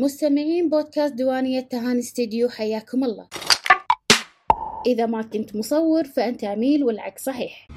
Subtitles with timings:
[0.00, 3.26] مستمعين بودكاست ديوانية تهاني استديو حياكم الله.
[4.86, 7.68] إذا ما كنت مصور فأنت عميل والعكس صحيح.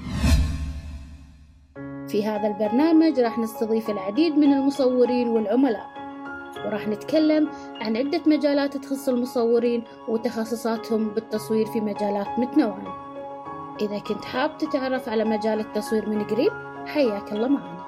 [2.08, 5.86] في هذا البرنامج راح نستضيف العديد من المصورين والعملاء
[6.66, 7.50] وراح نتكلم
[7.82, 13.04] عن عدة مجالات تخص المصورين وتخصصاتهم بالتصوير في مجالات متنوعة.
[13.82, 16.52] إذا كنت حاب تتعرف على مجال التصوير من قريب
[16.86, 17.83] حياك الله معنا.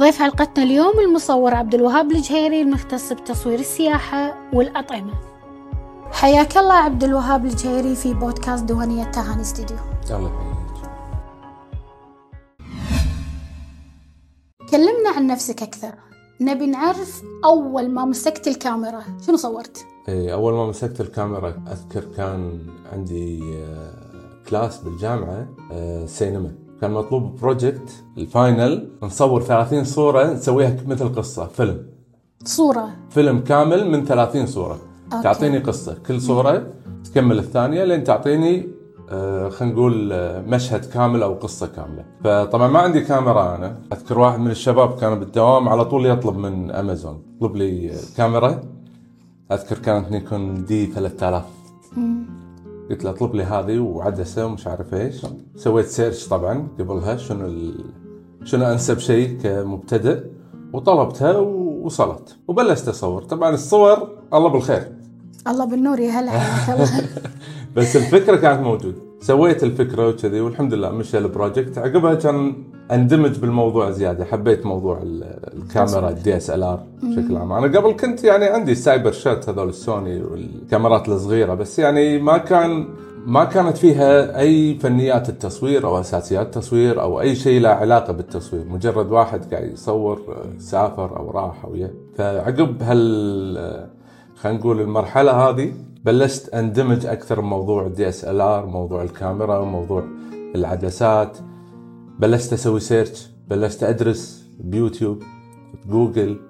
[0.00, 5.14] ضيف حلقتنا اليوم المصور عبد الوهاب الجهيري المختص بتصوير السياحة والأطعمة.
[6.12, 9.76] حياك الله عبد الوهاب الجهيري في بودكاست ديوانية تهاني استديو
[10.10, 10.90] الله يحييك
[14.70, 15.94] كلمنا عن نفسك أكثر.
[16.40, 22.66] نبي نعرف أول ما مسكت الكاميرا شنو صورت؟ إيه، أول ما مسكت الكاميرا أذكر كان
[22.92, 23.94] عندي آه،
[24.48, 26.69] class بالجامعة آه، سينما.
[26.80, 31.86] كان مطلوب project ال final نصور 30 صورة نسويها مثل قصة فيلم.
[32.44, 32.88] صورة.
[33.10, 34.78] فيلم كامل من 30 صورة.
[35.12, 35.22] Okay.
[35.22, 35.96] تعطيني قصة.
[36.06, 36.66] كل صورة
[37.04, 38.68] تكمل الثانية لين تعطيني
[39.12, 42.04] آه، خلينا نقول آه، مشهد كامل أو قصة كاملة.
[42.24, 43.78] فطبعا ما عندي كاميرا أنا.
[43.92, 47.22] أذكر واحد من الشباب كان بالدوام على طول يطلب من أمازون.
[47.36, 48.60] يطلب لي كاميرا.
[49.52, 51.44] أذكر كانت نيكون D 3000
[52.90, 55.26] قلت له اطلب لي هذه وعدسه ومش عارف إيش.
[55.56, 57.84] سويت search طبعا قبلها شنو ال...
[58.44, 60.24] شنو أنسب شيء كمبتدئ؟
[60.72, 62.36] وطلبتها ووصلت.
[62.48, 63.22] وبلشت أصور.
[63.22, 64.92] طبعا الصور الله بالخير.
[65.48, 66.32] الله بالنور يا هلا.
[67.76, 68.96] بس الفكرة كانت موجودة.
[69.20, 71.78] سويت الفكرة وكذي والحمد لله مشى ال project.
[71.78, 72.54] عقبها كان
[72.92, 74.24] اندمج بالموضوع زيادة.
[74.24, 77.52] حبيت موضوع ال- الكاميرا ال DSLR بشكل عام.
[77.52, 82.88] أنا قبل كنت يعني عندي Cyber-shot هذول السوني والكاميرات الصغيرة بس يعني ما كان
[83.26, 88.64] ما كانت فيها أي فنيات التصوير أو أساسيات التصوير أو أي شيء له علاقة بالتصوير.
[88.68, 90.20] مجرد واحد قاعد يصور
[90.58, 93.88] سافر أو راح أو يه فعقب هال
[94.36, 95.72] خلينا نقول المرحلة هذه
[96.04, 100.04] بلشت أندمج أكثر بموضوع ال DSLR موضوع الكاميرا موضوع
[100.54, 101.38] العدسات.
[102.18, 105.22] بلشت أسوي search بلشت أدرس ب YouTube
[105.86, 106.40] Google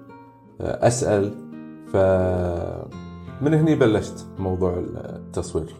[0.61, 1.31] آه، أسأل.
[1.93, 1.95] ف
[3.43, 5.75] من هني بلشت موضوع التصوير.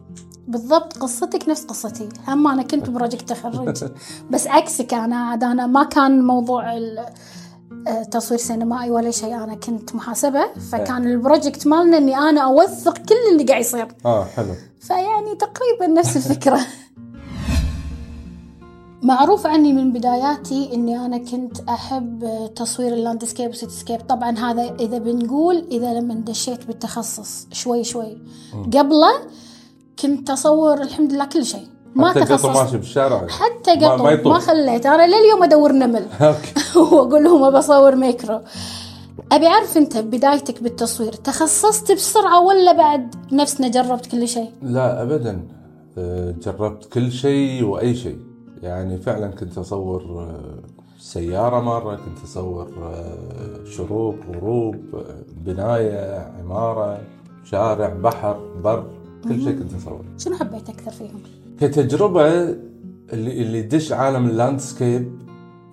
[0.48, 2.10] بالضبط قصتك نفس قصتي.
[2.28, 3.84] هم أنا كنت project تخرج.
[4.32, 6.78] بس عكسك أنا عاد أنا ما كان موضوع
[8.12, 13.16] تصوير سينمائي ولا شيء أنا كنت محاسبة فكان ال project مالنا إني أنا أوثق كل
[13.32, 13.88] اللي قاعد يصير.
[14.06, 14.54] آه حلو.
[14.82, 16.60] فيعني تقريبا نفس الفكرة.
[19.04, 24.02] معروف عني من بداياتي إني أنا كنت أحب تصوير ال landscape وال cityscape.
[24.08, 28.18] طبعا هذا إذا بنقول إذا لما دشيت بالتخصص شوي شوي.
[28.54, 29.12] قبله
[30.00, 31.68] كنت أصور الحمد لله كل شيء.
[31.96, 32.46] ما تخصصت.
[32.46, 33.28] ماشي بالشارع.
[33.28, 34.40] حتى قطو ما ما.
[34.40, 36.06] خليت أنا لليوم أدور نمل.
[36.22, 36.80] okay.
[36.96, 38.42] وأقول لهم أبى أصور ميكرو.
[39.32, 45.48] أبي أعرف أنت بدايتك بالتصوير تخصصت بسرعة ولا بعد نفسنا جربت كل شيء؟ لا ابدا.
[45.98, 48.18] آه، جربت كل شيء وأي شيء.
[48.64, 50.60] يعني فعلا كنت أصور آه،
[51.00, 54.76] سيارة مرة كنت أصور آه، شروق غروب
[55.46, 57.02] بناية عمارة
[57.46, 58.86] شارع بحر بر.
[59.24, 61.22] كل شيء كنت اصور شنو حبيت أكثر فيهم؟
[61.62, 62.28] كتجربة
[63.14, 65.12] اللي اللي يدش عالم ال landscape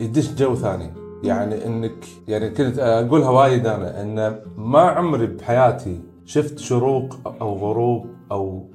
[0.00, 0.90] يدش جو ثاني.
[1.24, 8.06] يعني انك يعني كنت اقولها وايد أنا إن ما عمري بحياتي شفت شروق أو غروب
[8.32, 8.70] أو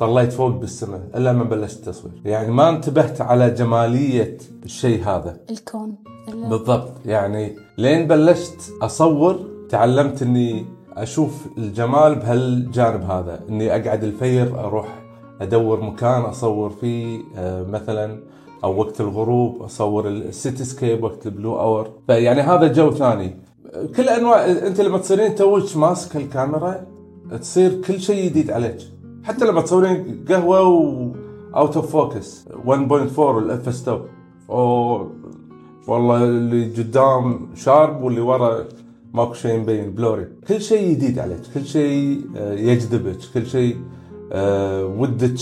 [0.00, 2.20] طليت فوق بالسماء إلا لما بلشت تصوير.
[2.24, 5.36] يعني ما انتبهت على جمالية الشيء هذا.
[5.50, 5.94] الكون.
[6.28, 6.92] ال- بالضبط.
[7.06, 13.40] يعني لين بلشت أصور تعلمت إني أشوف الجمال بهالجانب هذا.
[13.48, 15.07] إني أقعد الفجر أروح
[15.40, 18.20] أدور مكان أصور فيه آه، مثلا
[18.64, 23.36] أو وقت الغروب أصور ال cityscape وقت ال blue hour فيعني هذا جو ثاني.
[23.96, 26.86] كل أنواع أنت لما تصيرين توك ماسك الكاميرا
[27.40, 28.78] تصير كل شيء جديد عليك.
[29.24, 31.10] حتى لما تصورين قهوة و
[31.56, 34.00] out of focus 1.4 ال f-stop
[34.50, 35.06] أو
[35.86, 38.64] والله اللي قدام sharp واللي ورا
[39.14, 41.40] ماكو شيء مبين blurry كل شيء جديد عليك.
[41.54, 43.18] كل شيء آه، يجذبك.
[43.34, 43.76] كل شيء
[44.98, 45.38] ودك.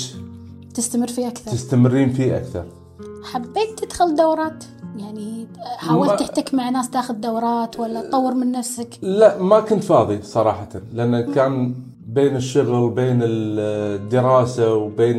[0.74, 1.50] تستمر فيه أكثر.
[1.50, 2.64] تستمرين فيه أكثر.
[3.32, 4.64] حبيت تدخل دورات؟
[4.96, 5.46] يعني
[5.78, 10.22] حاولت ما- تحتك مع ناس تاخذ دورات ولا تطور من نفسك؟ لا ما كنت فاضي
[10.22, 11.74] صراحة لأن كان
[12.06, 15.16] بين الشغل بين الدراسة وبين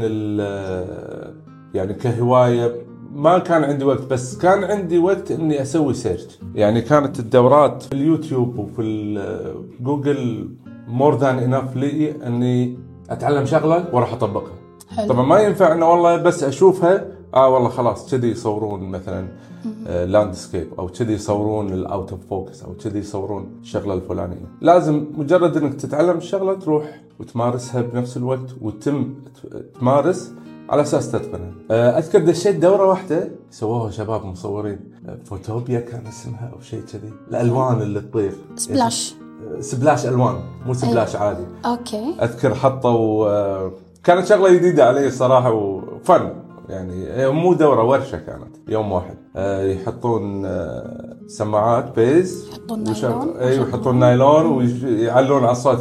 [1.74, 2.76] يعني كهواية
[3.14, 7.92] ما كان عندي وقت بس كان عندي وقت إني أسوي search يعني كانت الدورات في
[7.94, 10.50] اليوتيوب وفي Google
[10.88, 12.78] more than enough لي إني
[13.10, 14.56] أتعلم شغلة وأروح أطبقها.
[14.90, 15.08] حلو.
[15.08, 19.28] طبعا ما ينفع إنه والله بس أشوفها آه والله خلاص كذي يصورون مثلا
[20.06, 24.46] landscape أو كذي يصورون ال out of focus أو كذي يصورون الشغلة الفلانية.
[24.62, 29.14] لازم مجرد إنك تتعلم الشغله تروح وتمارسها بنفس الوقت وتم
[29.80, 30.34] تمارس
[30.70, 31.52] على أساس تتقنها.
[31.72, 34.80] آه، أذكر دشيت دورة واحدة سووها شباب مصورين.
[35.08, 37.12] آه، فوتوبيا كان اسمها أو شيء كذي.
[37.30, 38.36] الألوان اللي تطير.
[38.56, 39.27] splash آه،
[39.60, 40.36] splash ألوان
[40.66, 41.44] مو splash عادي.
[41.66, 42.16] okay.
[42.22, 43.72] أذكر حطوا آه،
[44.04, 46.30] كانت شغلة جديدة علي الصراحة وفن
[46.70, 49.16] يعني آه، مو دورة ورشة كانت يوم واحد.
[49.36, 50.48] آه، يحطون
[51.28, 55.80] سماعات bass يحطون نايلون اي ويحطون نايلون ويعلون على الصوت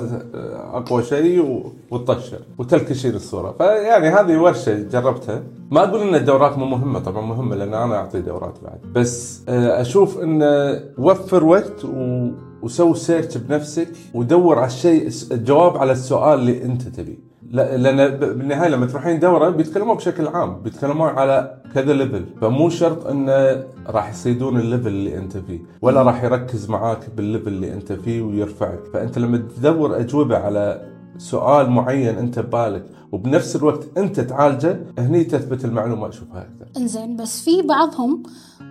[0.72, 3.54] أقوى شيء وتطشر وتكلكشين الصورة.
[3.58, 5.42] فيعني هذه ورشة جربتها.
[5.70, 8.92] ما أقول إن الدورات مو مهمة طبعا مهمة لأن أنا أعطي دورات بعد.
[8.92, 10.42] بس أشوف إن
[10.98, 12.28] وفر وقت و...
[12.66, 17.18] وسوي search بنفسك ودور على الشيء الجواب على السؤال اللي أنت تبيه
[17.50, 23.06] لا- لأن بالنهاية لما تروحين دورة بيتكلموا بشكل عام بيتكلمون على كذا level فمو شرط
[23.06, 27.72] إنه راح يصيدون ال level اللي أنت فيه ولا راح يركز معاك بال level اللي
[27.72, 28.80] أنت فيه ويرفعك.
[28.92, 30.88] فأنت لما تدور أجوبة على
[31.18, 37.40] سؤال معين أنت ببالك وبنفس الوقت أنت تعالجه هني تثبت المعلومة اشوفها أكثر إنزين بس
[37.44, 38.22] في بعضهم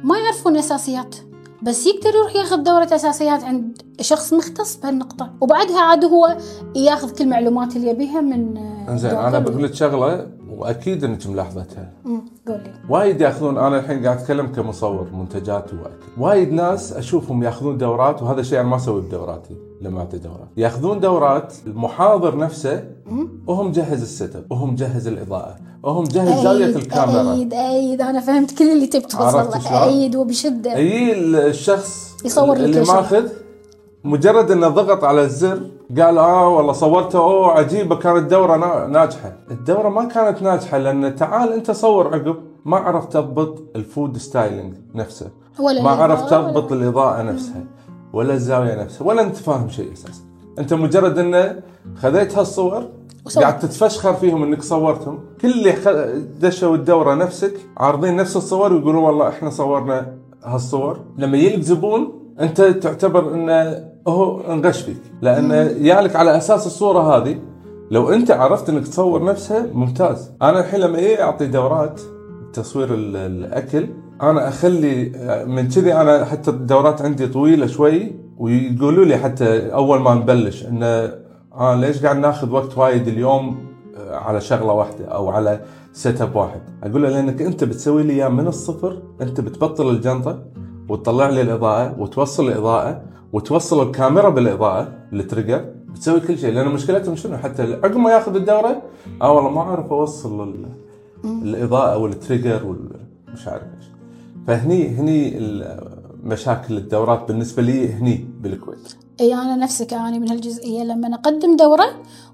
[0.03, 1.15] ما يعرفون أساسيات.
[1.63, 5.29] بس يقدر يروح ياخذ دورة أساسيات عند شخص مختص بهالنقطة.
[5.41, 6.37] وبعدها عاد هو
[6.75, 9.27] ياخذ كل المعلومات اللي يبيها من آه، انزين دورة.
[9.27, 12.73] أنا بقول لك شغلة وأكيد انك ملاحظتها أمم، قول لي.
[12.89, 18.39] وايد ياخذون أنا الحين قاعد أتكلم كمصور منتجات واكل وايد ناس أشوفهم ياخذون دورات وهذا
[18.39, 20.47] الشيء أنا ما اسويه بدوراتي لما اعطي دورات.
[20.57, 22.83] ياخذون دورات المحاضر نفسه
[23.47, 27.33] وهو مجهز ال setup وهو مجهز الإضاءة وهو مجهز زاويه الكاميرا.
[27.33, 28.01] أيد أيد.
[28.01, 30.77] أنا فهمت كل اللي تبي توصل له؟ أيد وبشدة.
[30.77, 31.13] يجي
[31.47, 32.79] الشخص يصور اللي.
[32.79, 33.27] ماخذ
[34.03, 35.59] مجرد إنه ضغط على الزر
[35.99, 41.15] قال آه والله صورته أوه عجيبة كانت دورة نا- ناجحة، الدورة ما كانت ناجحة لأن
[41.15, 42.35] تعال أنت صور عقب.
[42.65, 47.63] ما عرفت تضبط ال food styling نفسه، ولا ما عرفت تضبط الإضاءة نفسها
[48.13, 50.21] ولا الزاوية نفسها ولا أنت فاهم شيء أساسا.
[50.59, 51.55] أنت مجرد أنه
[51.95, 52.83] خذيت هالصور.
[53.35, 55.73] قاعد تتفشخر فيهم إنك صورتهم، كل اللي
[56.41, 60.13] دشوا الدورة نفسك عارضين نفس الصور ويقولون والله إحنا صورنا
[60.43, 65.51] هالصور، لما يجيك زبون أنت تعتبر إنه هو انغش فيك، لأن
[65.85, 67.39] يالك على أساس الصورة هذه
[67.91, 72.01] لو أنت عرفت إنك تصور نفسها ممتاز، أنا الحين لما أجي أعطي دورات
[72.53, 73.87] تصوير ال- الأكل
[74.21, 75.11] أنا أخلي
[75.47, 80.85] من كذي أنا حتى الدورات عندي طويلة شوي ويقولوا لي حتى أول ما نبلش انه
[81.55, 83.57] آه ليش قاعد ناخذ وقت وايد اليوم
[83.97, 85.61] آه، على شغلة واحدة أو على
[85.93, 90.43] setup واحد؟ أقول له لأنك أنت بتسوي لي إياه من الصفر أنت بتبطل الجنطة
[90.89, 93.01] وتطلع لي الإضاءة وتوصل الإضاءة
[93.33, 96.53] وتوصل الكاميرا بالإضاءة ال trigger بتسوي كل شيء.
[96.53, 98.81] لأن مشكلتهم شنو؟ حتى عقب ما ياخذ الدورة
[99.21, 100.65] آه والله ما أعرف أوصل ال-
[101.25, 103.85] الإضاءة وال trigger ومش عارف إيش.
[104.47, 105.94] فهني هني ال-
[106.25, 108.93] مشاكل الدورات بالنسبة لي هني بالكويت.
[109.19, 110.83] إي أنا نفسك أعاني من هالجزئية.
[110.83, 111.85] لما اقدم دورة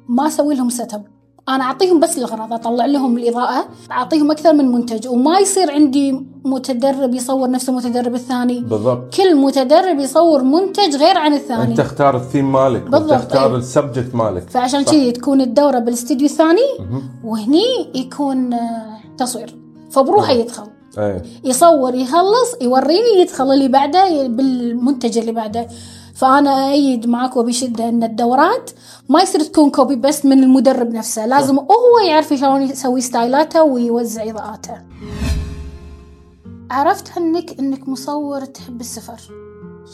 [0.10, 1.06] ما أسوي لهم setup
[1.50, 5.08] أنا أعطيهم بس الغرض أطلع لهم الإضاءة أعطيهم أكثر من منتج.
[5.08, 8.62] وما يصير عندي متدرب يصور نفس المتدرب الثاني.
[8.62, 9.16] بالضبط.
[9.16, 11.64] كل متدرب يصور منتج غير عن الثاني.
[11.64, 13.58] أنت اختار الثيم مالك بالضبط، وتختار أي.
[13.58, 14.50] ال subject مالك.
[14.50, 14.84] فعشان.
[14.84, 16.88] كذي تكون الدورة بالستوديو الثاني
[17.24, 17.64] وهني
[17.96, 19.56] يكون آه، تصوير.
[19.92, 20.68] فبروحه يدخل.
[20.98, 25.68] إيه يصور يخلص يوريني يدخل اللي بعده بالمنتج اللي بعده.
[26.16, 28.72] فأنا أيد معك وبشدة إن الدورات
[29.10, 31.26] ما يصير تكون copy paste من المدرب نفسه.
[31.26, 34.78] لازم هو يعرف شلون يسوي ستايلاته ويوزع إضاءاته.
[36.72, 39.22] عرفت انك إنك مصور تحب السفر.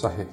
[0.01, 0.27] صحيح.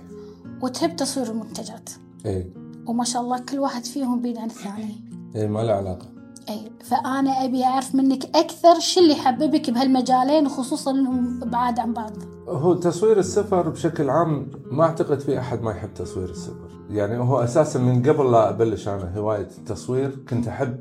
[0.62, 1.90] وتحب تصوير المنتجات.
[2.26, 2.50] إيه.
[2.86, 5.00] وما شاء الله كل واحد فيهم بعيد عن الثاني.
[5.36, 6.13] إيه ما له علاقة.
[6.48, 12.12] إي فأنا أبي أعرف منك أكثر شو اللي حببك بهالمجالين وخصوصا إنهم بعاد عن بعض.
[12.48, 16.68] هو تصوير السفر بشكل عام ما أعتقد في أحد ما يحب تصوير السفر.
[16.90, 20.76] يعني هو أساسا من قبل لا أبلش أنا هواية التصوير كنت أحب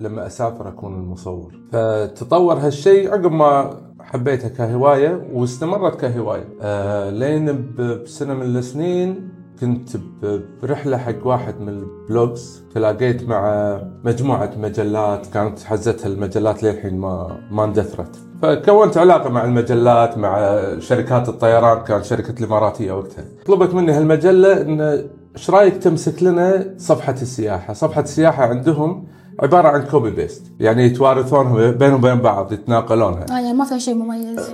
[0.00, 1.60] لما أسافر أكون المصور.
[1.72, 6.48] فتطور هالشيء عقب ما حبيتها كهواية واستمرت كهواية.
[6.60, 9.28] آه لين بسنة من السنين
[9.60, 13.42] كنت ب- برحلة حق واحد من ال blogs تلاقيت مع
[14.04, 18.16] مجموعة مجلات كانت حزتها المجلات للحين ما ما اندثرت.
[18.42, 23.24] فكونت علاقة مع المجلات مع شركات الطيران كانت شركة الإماراتية وقتها.
[23.46, 24.80] طلبت مني هالمجلة إن
[25.36, 29.04] إيش رأيك تمسك لنا صفحة السياحة؟ صفحة السياحة عندهم
[29.42, 33.26] عبارة عن copy paste يعني يتوارثونها بينهم وبين بعض يتناقلونها.
[33.30, 34.50] آه يعني ما فيها شيء مميز.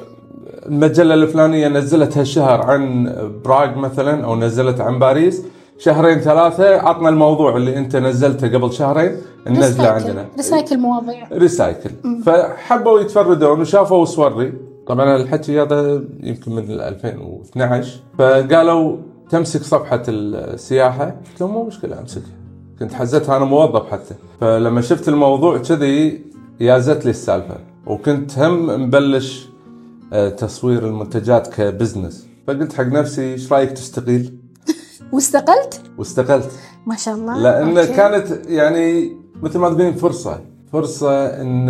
[0.66, 3.12] المجلة الفلانية نزلت هالشهر عن
[3.44, 5.42] براغ مثلا أو نزلت عن باريس.
[5.78, 9.16] شهرين ثلاثة عطنا الموضوع اللي أنت نزلته قبل شهرين
[9.46, 10.26] ننزله عندنا.
[10.36, 11.28] recycle مواضيع.
[11.32, 11.90] recycle
[12.26, 14.52] فحبوا يتفردون وشافوا صوري.
[14.86, 18.96] طبعا الحكي هذا يمكن من 2012 فقالوا
[19.30, 21.04] تمسك صفحة السياحة.
[21.04, 22.34] قلت لهم مو مشكلة امسكها
[22.78, 24.14] كنت حزتها أنا موظف حتى.
[24.40, 26.20] فلما شفت الموضوع كذي
[26.60, 27.56] جازت لي السالفة.
[27.86, 29.48] وكنت هم مبلش
[30.38, 32.26] تصوير المنتجات ك business.
[32.46, 34.38] فقلت حق نفسي إيش رأيك تستقيل؟
[35.12, 36.50] واستقلت؟ واستقلت.
[36.86, 37.38] ما شاء الله.
[37.38, 37.94] لأن okay.
[37.94, 40.40] كانت يعني مثل ما تقولين فرصة.
[40.72, 41.66] فرصة إن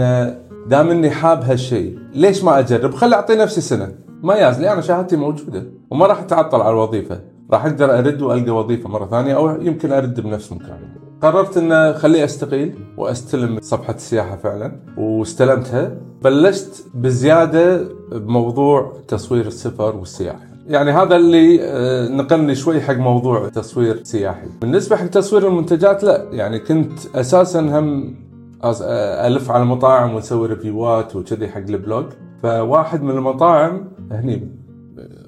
[0.68, 3.92] دام إني حاب هالشيء ليش ما أجرب؟ خلي أعطي نفسي سنة.
[4.22, 5.64] ما جاز لي أنا شهادتي موجودة.
[5.90, 7.20] وما راح أتعطل على الوظيفة.
[7.50, 10.94] راح أقدر أرد وألقى وظيفة مرة ثانية أو يمكن أرد بنفس مكاني.
[11.22, 15.96] قررت إن خليه استقيل وأستلم صفحة السياحة فعلا واستلمتها.
[16.22, 20.46] بلشت بزيادة بموضوع تصوير السفر والسياحة.
[20.66, 24.46] يعني هذا اللي آه، نقلني شوي حق موضوع تصوير سياحي.
[24.60, 26.24] بالنسبة حق تصوير المنتجات لا.
[26.30, 28.14] يعني كنت أساسا هم
[28.62, 32.04] أس- ألف على المطاعم وأسوي ريفيوات وكذي حق البلوج.
[32.42, 34.48] فواحد من المطاعم هني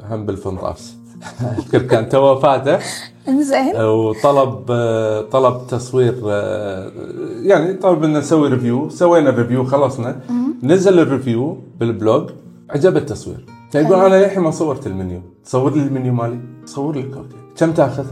[0.03, 0.96] هم بالفنطاس.
[1.59, 3.77] اذكر كان تو فاتح إنزين.
[3.77, 4.67] وطلب
[5.31, 6.15] طلب تصوير
[7.43, 10.21] يعني طلب ان نسوي review سوينا ال review خلصنا.
[10.63, 12.31] نزل ال review بال blog
[12.71, 13.45] عجب التصوير.
[13.73, 15.21] كان يقول أنا للحين ما صورت المنيو.
[15.45, 16.41] تصور لي المنيو مالي.
[16.65, 18.07] صور لك okay كم تأخذ؟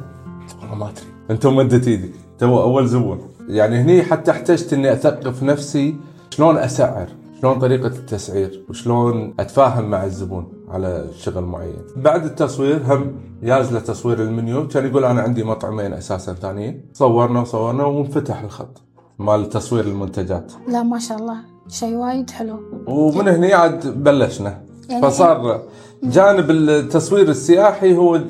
[0.61, 1.05] والله ما أدري.
[1.31, 3.21] أنتم مدت إيدك تو أول زبون.
[3.49, 5.97] يعني هني حتى احتجت إني أثقف نفسي
[6.31, 7.09] شلون أسعر
[7.41, 10.47] شلون طريقة التسعير وشلون أتفاهم مع الزبون.
[10.69, 11.77] على شغل معين.
[11.97, 14.69] بعد التصوير هم ياز له تصوير المنيو.
[14.69, 16.91] كان يقول أنا عندي مطعمين أساسا ثانيين.
[16.93, 18.83] صورنا وصورنا وانفتح الخط
[19.19, 20.53] مال تصوير المنتجات.
[20.69, 21.37] لا ما شاء الله.
[21.69, 22.59] شيء وايد حلو.
[22.87, 24.65] ومن هني عاد بلشنا.
[24.89, 25.63] يعني فصار
[26.03, 28.21] جانب التصوير السياحي هو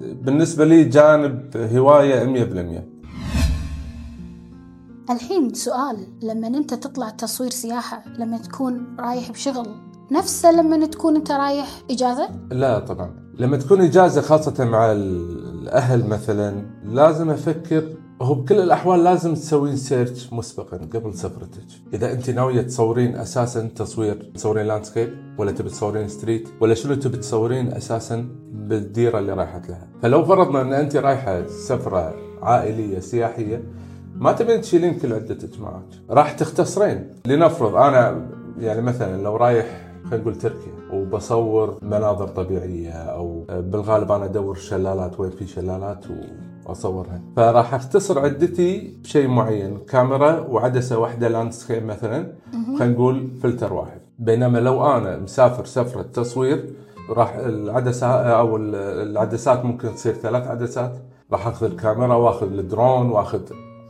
[0.00, 2.94] بالنسبة لي جانب هواية 100%
[5.10, 9.66] الحين سؤال لما أنت تطلع تصوير سياحة لما تكون رايح بشغل
[10.10, 13.10] نفسه لما تكون انت رايح إجازة؟ لا طبعا.
[13.38, 17.84] لما تكون إجازة خاصة مع ال- الأهل مثلا لازم أفكر
[18.22, 21.66] هو بكل الأحوال لازم تسوين search مسبقا قبل سفرتك.
[21.94, 27.16] إذا أنت ناوية تصورين أساسا تصوير تصورين landscape ولا تبي تصورين street ولا شنو تبي
[27.16, 29.88] تصورين أساسا بالديرة اللي رايحة لها.
[30.02, 33.62] فلو فرضنا أن أنت رايحة سفرة عائلية سياحية
[34.16, 37.10] ما تبين تشيلين كل عدتك معك راح تختصرين.
[37.26, 38.26] لنفرض أنا
[38.58, 45.20] يعني مثلا لو رايح خلينا نقول تركيا وبصور مناظر طبيعية أو بالغالب أنا أدور شلالات
[45.20, 46.04] وين في شلالات
[46.66, 47.20] وأصورها.
[47.36, 52.32] فراح أختصر عدتي بشيء معين كاميرا وعدسة واحدة landscape مثلا
[52.78, 54.00] خلينا نقول فلتر واحد.
[54.18, 56.74] بينما لو أنا مسافر سفرة تصوير
[57.10, 60.92] راح العدسة أو العدسات ممكن تصير ثلاث عدسات
[61.32, 63.40] راح أخذ الكاميرا وأخذ الدرون وأخذ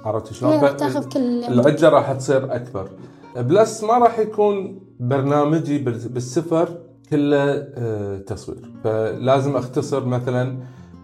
[0.05, 2.89] عرفت شلون؟ تاخذ كل العدة راح تصير أكبر.
[3.37, 6.79] plus ما راح يكون برنامجي بال- بالسفر
[7.11, 8.71] كله آه، تصوير.
[8.85, 10.43] فلازم أختصر مثلا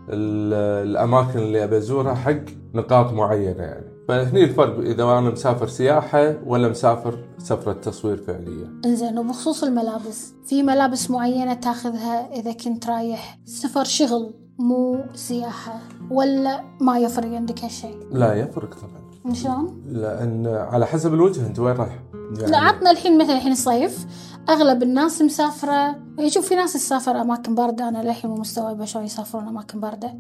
[0.09, 2.41] ال- الأماكن اللي أبي أزورها حق
[2.75, 3.87] نقاط معينة يعني.
[4.09, 8.67] فهني الفرق إذا أنا مسافر سياحة ولا مسافر سفرة تصوير فعلية.
[8.87, 10.33] إنزين وبخصوص الملابس.
[10.47, 15.79] في ملابس معينة تاخذها إذا كنت رايح سفر شغل مو سياحة
[16.11, 19.00] ولا ما يفرق عندك هالشيء؟ لا يفرق طبعا.
[19.33, 21.99] شلون؟ لأن على حسب الوجه أنت وين رايح.
[22.39, 24.07] يعني لا عطنا الحين مثلا الحين الصيف.
[24.49, 25.97] أغلب الناس مسافرة.
[26.19, 27.89] يعني شوف في ناس تسافر أماكن باردة.
[27.89, 30.15] أنا للحين مو مستوعبة شلون يسافرون أماكن باردة.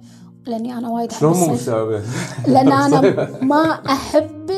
[0.46, 1.52] لأني أنا وايد أحب شلون مو الصيف.
[1.52, 2.02] مستوعب
[2.48, 4.50] لأن أنا ما أحب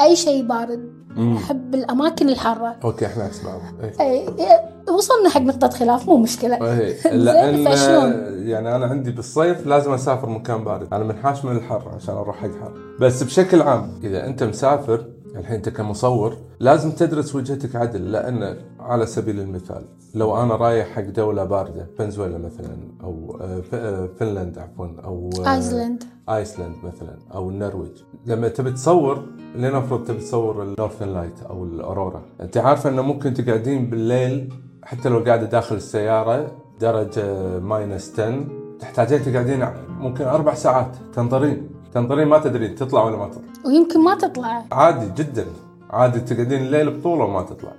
[0.00, 0.99] أي شيء بارد.
[1.36, 2.76] أحب الأماكن الحارة.
[2.84, 3.60] أوكي إحنا عكس بعض
[4.00, 4.26] إيه.
[4.26, 6.58] أي- وصلنا حق نقطة خلاف مو مشكلة.
[7.04, 10.94] زين، لأن؟ يعني أنا عندي بالصيف لازم أسافر مكان بارد.
[10.94, 15.04] أنا منحاش من الحر عشان أروح حق حر بس بشكل عام إذا أنت مسافر
[15.36, 19.84] الحين أنت كمصور لازم تدرس وجهتك عدل لأن على سبيل المثال
[20.14, 25.54] لو أنا رايح حق دولة باردة فنزويلا مثلا أو آه، آه، فنلند عفوا أو آه،
[25.54, 26.04] Iceland
[26.36, 28.02] Iceland مثلا أو النرويج.
[28.26, 32.22] لما تبي تصور لنفرض تبي تصور ال northern light أو ال aurora.
[32.40, 38.44] أنت عارفة إنه ممكن تقعدين بالليل حتى لو قاعدة داخل السيارة درجة ماينس 10
[38.80, 40.96] تحتاجين تقعدين ممكن أربع ساعات.
[41.14, 41.68] تنظرين.
[41.94, 43.42] تنظرين ما تدرين تطلع ولا ما تطلع.
[43.66, 44.64] ويمكن ما تطلع.
[44.72, 45.46] عادي جدا.
[45.90, 47.72] عادي تقعدين الليل بطولة وما تطلع.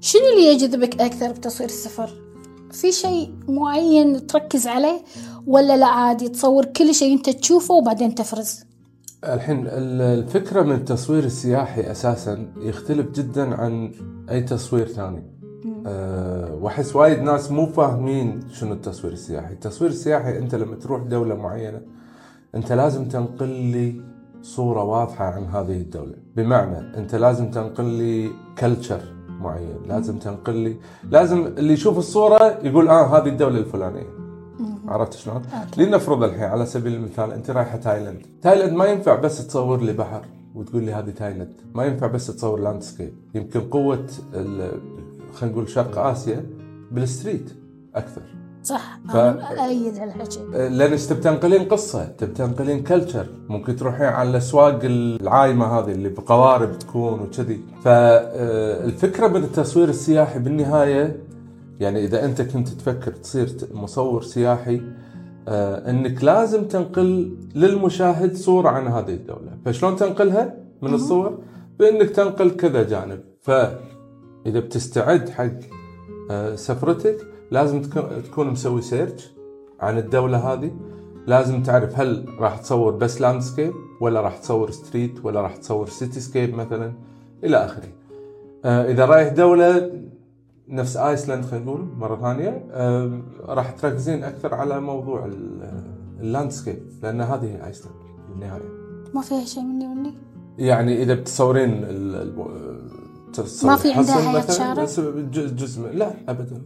[0.00, 2.10] شنو اللي يجذبك أكثر بتصوير السفر؟
[2.72, 5.02] في شيء معين تركز عليه
[5.46, 8.64] ولا لا؟ عادي تصور كل شيء انت تشوفه وبعدين تفرز.
[9.24, 13.92] الحين ال- الفكرة من التصوير السياحي أساسا يختلف جدا عن
[14.30, 15.22] أي تصوير ثاني.
[15.86, 19.52] أه وأحس وايد ناس مو فاهمين شنو التصوير السياحي.
[19.52, 21.80] التصوير السياحي أنت لما تروح دولة معينة
[22.54, 24.00] أنت لازم تنقل لي
[24.42, 26.14] صورة واضحة عن هذه الدولة.
[26.36, 29.11] بمعنى أنت لازم تنقل لي culture
[29.42, 30.76] معين لازم تنقل لي
[31.10, 34.22] لازم اللي يشوف الصورة يقول آه هذه الدولة الفلانية.
[34.88, 35.42] عرفت شلون؟
[35.78, 40.24] لنفرض الحين على سبيل المثال أنت رايحة تايلاند، تايلاند ما ينفع بس تصور لي بحر
[40.54, 44.06] وتقول لي هذه تايلاند، ما ينفع بس تصور landscape، يمكن قوة
[45.34, 46.46] خلينا نقول شرق آسيا
[46.90, 47.50] بال street
[47.94, 48.22] أكثر.
[48.62, 54.30] صح ف- أنا أأيد هالحكي لأن انت بتنقلين قصة؟ تبي تنقلين culture ممكن تروحين على
[54.30, 57.60] الأسواق العايمة هذه اللي بقوارب تكون وكذي.
[57.84, 61.16] فالفكرة من التصوير السياحي بالنهاية
[61.80, 64.80] يعني إذا أنت كنت تفكر تصير مصور سياحي
[65.48, 69.58] آه، إنك لازم تنقل للمشاهد صورة عن هذه الدولة.
[69.64, 71.38] فشلون تنقلها من الصور؟
[71.78, 73.20] بإنك تنقل كذا جانب.
[73.42, 75.52] فاذا بتستعد حق
[76.54, 79.30] سفرتك لازم تكون- مسوي search
[79.80, 80.70] عن الدولة هذه.
[81.26, 86.54] لازم تعرف هل راح تصور بس landscape ولا راح تصور street ولا راح تصور cityscape
[86.54, 86.92] مثلا
[87.44, 87.88] إلى آخره.
[88.64, 89.90] آه، إذا رايح دولة
[90.68, 95.84] نفس ايسلند خلينا نقول مرة ثانية آه، راح تركزين أكثر على موضوع ال-
[96.20, 97.94] ال landscape لأن هذه هي ايسلند
[98.28, 98.68] بالنهاية.
[99.14, 100.14] ما فيها شيء man-made؟
[100.58, 102.36] يعني إذا بتصورين ال-
[103.64, 104.84] ما في عندها مثلاً، شارع؟
[105.32, 106.62] جزء لا ابدا.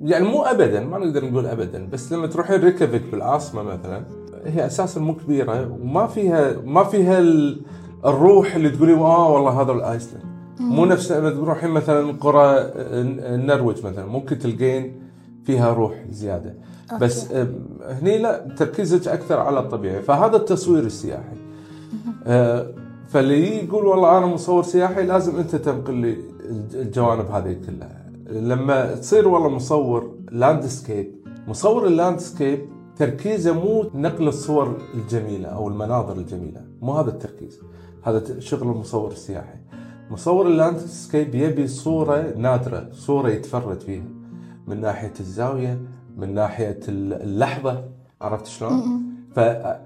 [0.00, 4.04] يعني مو ابدا ما نقدر نقول ابدا بس لما تروحين ريكيافيك بالعاصمة مثلا
[4.44, 7.60] هي أساسا مو كبيرة وما فيها ما فيها ال-
[8.04, 10.22] الروح اللي تقولي آه والله هذا الأيسلند.
[10.60, 12.56] مو نفس لما تروحين مثلا قرى
[13.34, 14.94] النرويج مثلا ممكن تلقين
[15.44, 16.54] فيها روح زيادة.
[17.00, 17.48] بس آه،
[18.02, 20.02] هني لا تركيزك أكثر على الطبيعي.
[20.02, 21.36] فهذا التصوير السياحي.
[22.26, 22.66] آه،
[23.08, 26.16] فاللي يقول والله أنا مصور سياحي لازم أنت تنقل لي
[26.50, 27.99] الج- الجوانب هذه كلها.
[28.30, 31.14] لما تصير والله مصور landscape
[31.48, 37.60] مصور ال landscape تركيزه مو نقل الصور الجميلة أو المناظر الجميلة مو هذا التركيز.
[38.02, 39.58] هذا شغل المصور السياحي.
[40.10, 44.04] مصور ال landscape يبي صورة نادرة صورة يتفرد فيها.
[44.66, 45.80] من ناحية الزاوية
[46.16, 47.84] من ناحية ال- اللحظة
[48.20, 49.02] عرفت شلون؟
[49.34, 49.36] ف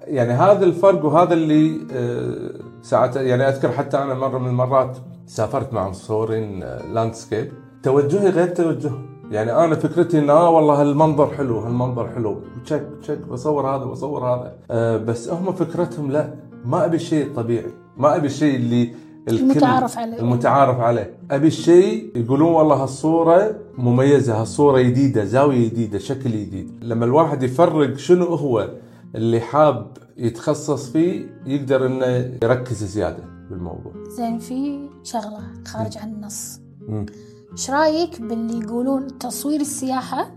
[0.06, 2.50] يعني هذا الفرق وهذا اللي آه،
[2.82, 6.60] ساعات يعني أذكر حتى أنا مرة من المرات سافرت مع مصورين
[6.94, 7.52] لاندسكيب
[7.84, 12.40] توجهي غير توجههم يعني أنا فكرتي انه آه والله هالمنظر حلو هالمنظر حلو.
[12.64, 14.56] تشك تشك بصور هذا بصور هذا.
[14.70, 18.82] آه بس هم فكرتهم لا ما أبي الشيء الطبيعي ما أبي الشيء اللي
[19.28, 20.18] الكل- المتعارف عليه.
[20.20, 21.14] المتعارف عليه.
[21.30, 26.70] أبي الشيء يقولون والله هالصورة مميزة هالصورة جديدة زاوية جديدة شكل جديد.
[26.82, 28.68] لما الواحد يفرق شنو هو
[29.14, 32.06] اللي حاب يتخصص فيه يقدر إنه
[32.42, 33.92] يركز زيادة بالموضوع.
[34.08, 36.60] زين في شغلة خارج عن النص.
[36.88, 37.06] مم.
[37.54, 40.30] إيش رأيك باللي يقولون تصوير السياحة.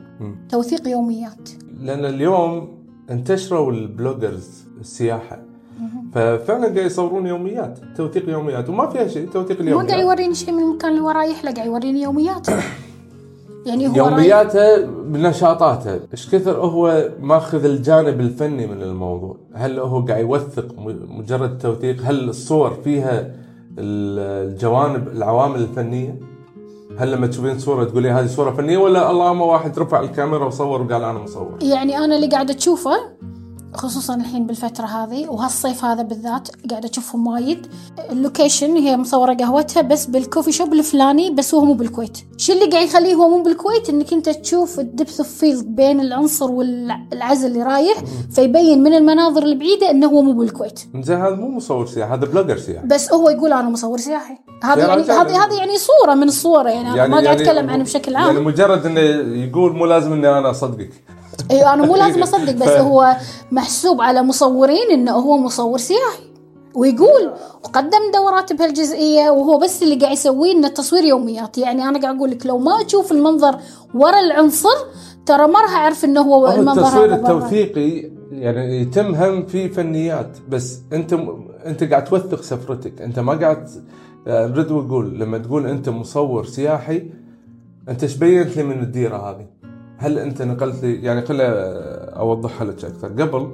[0.49, 1.49] توثيق يوميات؟
[1.81, 2.77] لأن اليوم
[3.09, 4.49] انتشروا البلوجرز
[4.81, 5.39] السياحة.
[6.13, 10.53] ففعلا قاعد يصورون يوميات توثيق يوميات وما فيها شيء توثيق ما قاعد اليوميات يوريني شيء
[10.53, 12.53] من المكان اللي وراه يحلى قاعد يوريني يومياته
[13.67, 20.21] يعني هو يومياته بنشاطاته إيش كثر هو ماخذ الجانب الفني من الموضوع؟ هل هو قاعد
[20.21, 23.19] يوثق مجرد توثيق؟ هل الصور فيها
[23.77, 26.19] ال- الجوانب العوامل الفنية؟
[26.97, 31.03] هل لما تشوفين صورة تقولي هذه صورة فنية ولا اللهم واحد رفع الكاميرا وصور وقال
[31.03, 32.91] أنا مصور؟ يعني أنا اللي قاعدة أشوفه
[33.77, 37.67] خصوصا الحين بالفترة هذه وهالصيف هذا بالذات قاعدة أشوفهم وايد.
[38.11, 42.17] ال location هي مصورة قهوتها بس بال coffee shop الفلاني بس هو مو بالكويت.
[42.37, 45.99] شو اللي قاعد يخليه هو مو بالكويت؟ إنك أنت تشوف ال depth of field بين
[45.99, 47.97] العنصر والعزل اللي رايح
[48.31, 50.79] فيبين من المناظر البعيدة إنه هو مو بالكويت.
[51.01, 52.87] زين هذا مو مصور سياحي هذا بلوجر سياحي.
[52.87, 54.37] بس هو يقول أنا مصور سياحي.
[54.63, 55.01] هذا يعني.
[55.01, 58.27] هذه هذه يعني صورة من الصورة يعني, أنا ما قاعد أتكلم عنه بشكل عام.
[58.27, 59.01] يعني مجرد إنه
[59.43, 60.89] يقول مو لازم إني أنا أصدقك.
[61.51, 63.15] أيوه أنا مو لازم أصدق بس هو
[63.51, 66.27] محسوب على مصورين إنه هو مصور سياحي
[66.75, 67.31] ويقول
[67.63, 72.31] وقدم دورات بهالجزئية وهو بس اللي قاعد يسويه إنه تصوير يوميات يعني أنا قاعد أقول
[72.31, 73.55] لك لو ما أشوف المنظر
[73.93, 74.77] ورا العنصر
[75.25, 77.13] ترى ما راح أعرف إنه هو المنظر التصوير.
[77.13, 81.13] التوثيقي يعني يتم هم في فنيات بس أنت
[81.65, 83.69] أنت قاعد توثق سفرتك أنت ما قاعد
[84.27, 87.11] ارد واقول لما تقول أنت مصور سياحي
[87.89, 89.45] أنت إيش بينت لي من الديرة هذه؟
[89.97, 91.43] هل أنت نقلت لي يعني خلي
[92.17, 93.07] أوضحها لك أكثر.
[93.07, 93.51] قبل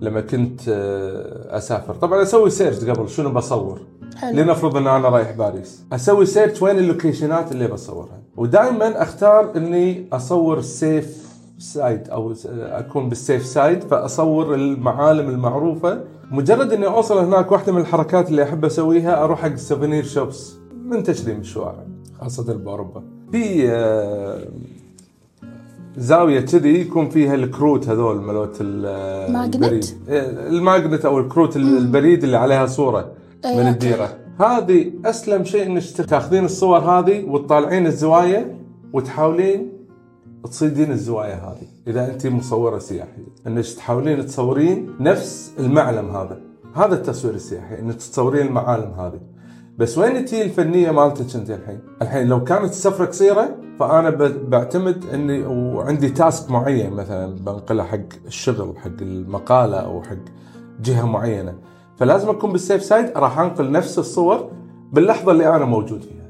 [0.00, 3.80] لما كنت آه، أسافر طبعا أسوي search قبل شنو بصور؟
[4.16, 4.40] حلو.
[4.42, 5.84] لنفرض إن أنا رايح باريس.
[5.92, 13.08] أسوي search وين ال locationات اللي بصورها؟ ودائما أختار إني أصور sea side أو أكون
[13.08, 16.00] بال safe side فأصور المعالم المعروفة.
[16.30, 20.56] مجرد إني أوصل هناك واحدة من الحركات اللي أحب أسويها أروح حق ال souvenir shops
[20.84, 21.84] منتشرين بالشوارع
[22.20, 23.02] خاصة باوروبا
[23.32, 24.48] في آه،
[26.00, 29.84] زاوية كذي يكون فيها الكروت هذول مالوت البريد.
[30.08, 33.12] إيه، ال magnet أو الكروت ال- البريد اللي عليها صورة
[33.44, 33.68] إيه، من.
[33.68, 34.16] الديرة.
[34.40, 38.56] هذه أسلم شيء إنك تاخذين الصور هذه وتطالعين الزوايا
[38.92, 39.72] وتحاولين
[40.44, 41.66] تصيدين الزوايا هذه.
[41.86, 46.40] إذا انت مصورة سياحية إنك تحاولين تصورين نفس المعلم هذا.
[46.74, 49.20] هذا التصوير السياحي إنك تصورين المعالم هذه.
[49.80, 54.10] بس وين تجي الفنية مالتك انت الحين؟ الحين لو كانت السفره قصيره فأنا
[54.48, 60.16] بعتمد إني وعندي تاسك معين مثلا بنقله حق الشغل حق المقالة أو حق
[60.82, 61.54] جهة معينة
[61.96, 64.50] فلازم أكون بالسيف سايد راح أنقل نفس الصور
[64.92, 66.28] باللحظة اللي أنا موجود فيها.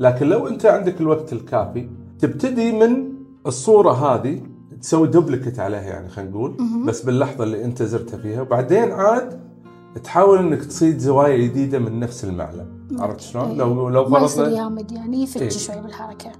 [0.00, 3.12] لكن لو أنت عندك الوقت الكافي تبتدي من
[3.46, 4.40] الصورة هذه
[4.80, 9.40] تسوي دوبليكت عليها يعني خلينا نقول بس باللحظة اللي أنت زرتها فيها وبعدين عاد
[10.04, 13.56] تحاول إنك تصيد زوايا جديدة من نفس المعلم عرفت شلون؟ إيه.
[13.56, 15.22] لو لو ما يصير يامد يعني إيه.
[15.22, 16.32] يفتش شوي بالحركة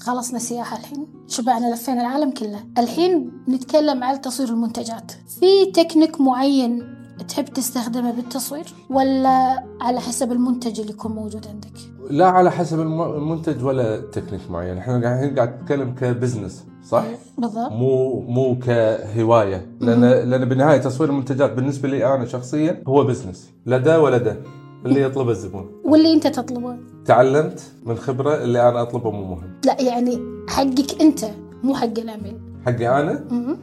[0.00, 6.94] خلصنا سياحة الحين شبعنا لفينا العالم كله الحين نتكلم على تصوير المنتجات في تكنيك معين
[7.28, 11.72] تحب تستخدمه بالتصوير ولا على حسب المنتج اللي يكون موجود عندك
[12.10, 17.04] لا على حسب الم- المنتج ولا تكنيك معين إحنا قاعدين قاعد نتكلم ك business صح؟
[17.38, 17.72] بالضبط.
[17.72, 19.66] مو مو كهواية.
[19.80, 24.36] لأن لأن بالنهاية تصوير المنتجات بالنسبة لي أنا شخصيا هو business لا ده ولا ده
[24.86, 25.70] اللي يطلبه الزبون.
[25.84, 26.76] واللي أنت تطلبه.
[27.04, 29.60] تعلمت من خبرة اللي أنا أطلبه مو مهم.
[29.66, 31.24] لا يعني حقك أنت
[31.62, 32.36] مو حق العميل.
[32.66, 33.56] حقي أنا؟ مم.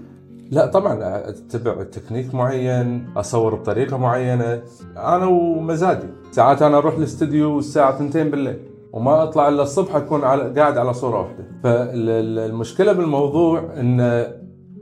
[0.52, 4.62] لا طبعا أتبع تكنيك معين أصور بطريقة معينة.
[4.98, 6.08] أنا ومزاجي.
[6.32, 8.58] ساعات أنا أروح الاستديو الساعة 2 بالليل.
[8.96, 11.46] وما أطلع إلا الصبح أكون على قاعد على صورة واحدة.
[11.64, 14.26] فالمشكلة بالموضوع إن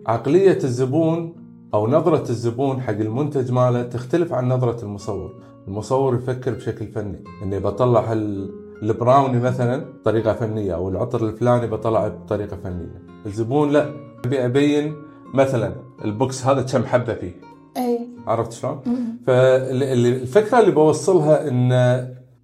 [0.08, 1.36] عقلية الزبون
[1.74, 5.34] أو نظرة الزبون حق المنتج ماله تختلف عن نظرة المصور.
[5.68, 7.24] المصور يفكر بشكل فني.
[7.44, 8.52] إني بطلع ال-
[8.84, 13.02] البراوني مثلا بطريقة فنية أو العطر الفلاني بطلعه بطريقة فنية.
[13.26, 13.90] الزبون لا
[14.26, 14.96] أبي أبين
[15.34, 15.74] مثلا
[16.06, 17.32] ال box هذا كم حبة فيه.
[17.78, 18.82] اي عرفت شلون؟
[19.28, 21.72] فالفكرة اللي بوصلها إن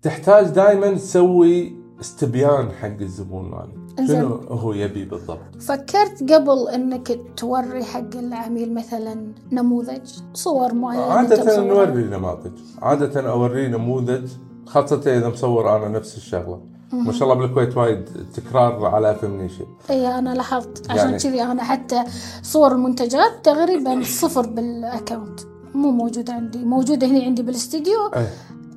[0.02, 4.08] تحتاج دائما تسوي استبيان حق الزبون مالك.
[4.08, 11.60] شنو هو يبي بالضبط؟ فكرت قبل إنك توري حق العميل مثلا نموذج صور معينة مصورها؟
[11.60, 12.52] نوري نماذج.
[12.82, 14.30] عادة أوريه نموذج
[14.66, 16.62] خاصة إذا مصور أنا نفس الشغلة.
[16.92, 20.92] ما شاء الله بالكويت وايد تكرار على فمني شيء إي أنا لاحظت.
[20.92, 22.04] عشان يعني- كذي أنا حتى
[22.44, 25.40] صور المنتجات تقريبا صفر بال account
[25.74, 26.66] مو موجودة عندي.
[26.66, 28.28] موجودة هنا عندي بالاستديو أي.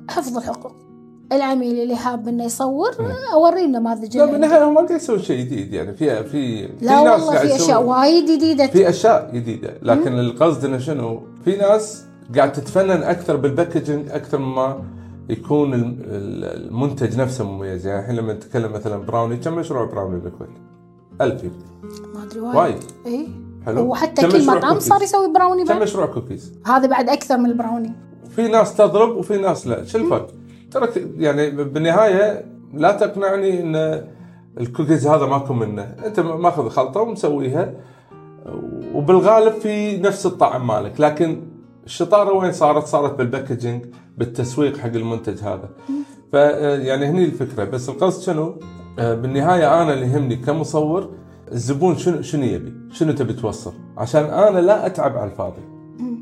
[0.09, 0.71] حفظ الحقوق.
[1.31, 2.89] العميل اللي حاب إنه يصور
[3.33, 4.25] أوريه النماذج لا.
[4.25, 7.55] بالنهاية هو ما قاعد يسوي شيء جديد يعني في في لا في ناس والله في
[7.55, 8.67] أشياء وايد جديدة.
[8.67, 12.03] في أشياء جديدة لكن القصد إنه شنو؟ في ناس
[12.35, 14.83] قاعد تتفنن أكثر بال packaging أكثر مما
[15.29, 17.87] يكون الم- ال- المنتج نفسه مميز.
[17.87, 20.49] يعني الحين لما نتكلم مثلا براوني كم مشروع براوني بالكويت؟
[21.21, 21.55] 1000 يمكن.
[22.15, 22.55] ما أدري وايد.
[22.55, 22.77] وايد.
[23.05, 23.27] إي.
[23.65, 23.81] حلو.
[23.91, 27.45] وحتى كم كل مطعم؟ صار يسوي براوني كم بعد؟ مشروع كوكيز؟ هذا بعد أكثر من
[27.45, 27.91] البراوني.
[28.35, 29.85] في ناس تضرب وفي ناس لا.
[29.85, 30.27] شو الفرق؟
[30.73, 34.03] ترى يعني بالنهاية لا تقنعني إن
[34.59, 37.73] الكوكيز هذا ماكو منه أنت ماخذ خلطة ومسويها
[38.93, 41.41] وبالغالب في نفس الطعم مالك لكن
[41.85, 43.85] الشطارة وين صارت؟ صارت بال packaging
[44.17, 45.69] بالتسويق حق المنتج هذا.
[46.31, 48.59] ف يعني هني الفكرة بس القصد شنو؟
[48.99, 51.09] آه، بالنهاية أنا اللي يهمني كمصور
[51.51, 55.61] الزبون شنو شنو يبي؟ شنو تبي توصل؟ عشان أنا لا أتعب على الفاضي.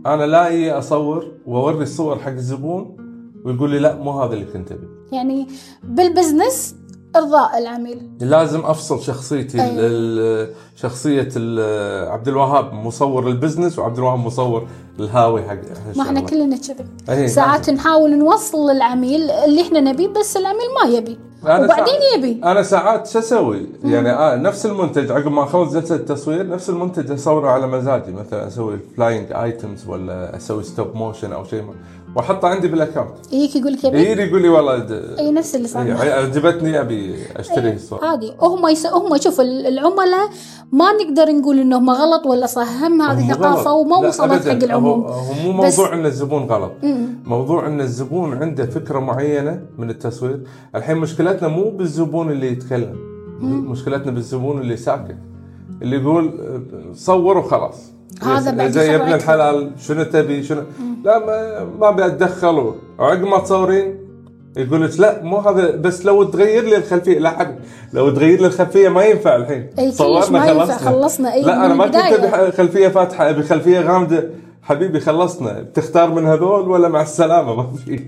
[0.05, 3.00] أنا لا أصور وأوري الصور حق الزبون
[3.45, 4.88] ويقول لي لا مو هذا اللي كنت ابي.
[5.12, 5.47] يعني
[5.84, 6.75] بال business
[7.15, 9.58] إرضاء العميل لازم أفصل شخصيتي.
[9.62, 11.30] ال- شخصية
[12.12, 14.67] عبد الوهاب مصور ال business وعبد الوهاب مصور
[14.99, 15.58] الهاوي حق
[15.95, 16.19] ما إحنا.
[16.21, 17.73] كلنا كذي أي، ساعات لازم.
[17.73, 22.63] نحاول نوصل للعميل اللي إحنا نبيه بس العميل ما يبي أنا وبعدين ساعات- يبي أنا
[22.63, 27.49] ساعات شو أسوي؟ يعني آه نفس المنتج عقب ما أخلص جلسة التصوير نفس المنتج أصوره
[27.49, 31.63] على مزاجي مثلا أسوي flying items ولا أسوي stop motion أو شيء
[32.15, 35.56] واحطه عندي بال account يجيك يقول لك يبي يجي يقول لي والله د- إي نفس
[35.56, 35.86] اللي صار.
[35.86, 38.34] إيه، عجبتني أبي أشتري الصور عادي.
[38.41, 38.86] هم يس...
[38.88, 40.30] هم شوف ال- العملاء
[40.71, 42.84] ما نقدر نقول إنهم غلط ولا صح.
[42.84, 43.74] هم هذه ثقافة.
[43.74, 44.47] وما وصلت.
[44.47, 45.02] حق العموم.
[45.02, 46.71] هو, هو مو بس- موضوع إن الزبون غلط.
[47.26, 50.41] موضوع إن الزبون عنده فكرة معينة من التصوير.
[50.76, 52.95] الحين مشكلتنا مو بالزبون اللي يتكلم.
[53.41, 55.15] مشكلتنا بالزبون اللي ساكت.
[55.82, 56.32] اللي يقول
[56.95, 57.91] صور وخلاص.
[58.24, 59.13] هذا بعد زي يخرع ابن.
[59.13, 60.62] الحلال شنو تبي شنو؟
[61.03, 63.97] لا ما ما أبي اتدخل وعقب ما تصورين
[64.57, 67.59] يقول لك لا مو هذا بس لو تغير لي الخلفية لا حد
[67.93, 69.69] لو تغير لي الخلفية ما ينفع الحين.
[69.79, 71.33] أي كلش ما ينفع، خلصنا.
[71.33, 71.95] أي لا أنا ما كنت.
[71.95, 74.29] أبي خلفية فاتحة أبي خلفية غامدة.
[74.61, 75.61] حبيبي خلصنا.
[75.61, 77.99] بتختار من هذول ولا مع السلامة؟ ما في.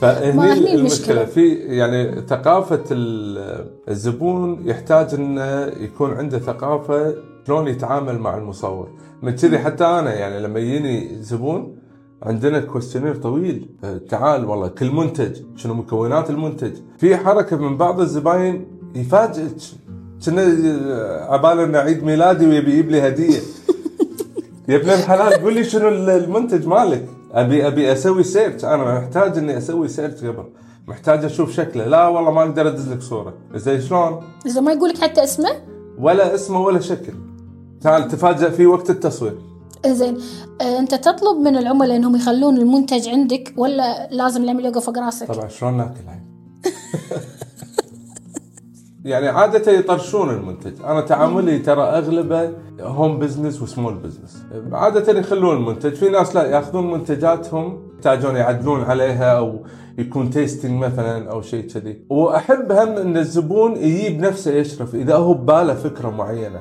[0.00, 1.24] فهني هني المشكلة.
[1.24, 7.14] في يعني ثقافة ال- الزبون يحتاج إنه يكون عنده ثقافة
[7.46, 8.88] شلون يتعامل مع المصور.
[9.22, 11.77] من كذي حتى أنا يعني لما يجيني زبون
[12.22, 13.68] عندنا questionnaire طويل.
[13.84, 16.72] أه، تعال والله كل منتج شنو مكونات المنتج.
[16.98, 19.56] في حركة من بعض الزباين يفاجئك.
[20.26, 20.42] كنا
[21.28, 23.40] عباله انه عيد ميلادي ويبي يجيب لي هدية.
[24.68, 27.08] يا ابن الحلال قول لي شنو المنتج مالك.
[27.32, 30.44] أبي أبي أسوي search أنا محتاج إني أسوي search قبل.
[30.88, 31.86] محتاج أشوف شكله.
[31.86, 33.34] لا والله ما أقدر أدز لك صورة.
[33.54, 35.50] زي شلون؟ إذا ما يقول لك حتى اسمه؟
[35.98, 37.12] ولا اسمه ولا شكل.
[37.80, 39.47] تعال تفاجئ في وقت التصوير.
[39.86, 40.18] زين
[40.60, 45.26] آه، أنت تطلب من العملاء إنهم يخلون المنتج عندك ولا لازم العميل يوقف فوق راسك؟
[45.26, 46.00] طبعا شلون ناكل
[49.04, 50.72] يعني عادة يطرشون المنتج.
[50.84, 55.94] أنا تعاملي ترى أغلبه home business و small business عادة يخلون المنتج.
[55.94, 59.64] في ناس لا ياخذون منتجاتهم يحتاجون يعدلون عليها أو
[59.98, 62.04] يكون testing مثلا أو شيء كذي.
[62.10, 66.60] وأحب هم أن الزبون يجيب نفسه يشرف إذا هو بباله فكرة معينة.